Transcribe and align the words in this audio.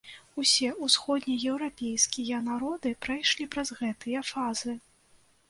Усе 0.43 0.69
усходнееўрапейскія 0.87 2.39
народы 2.47 2.95
прайшлі 3.07 3.49
праз 3.53 3.75
гэтыя 3.83 4.27
фазы. 4.33 4.77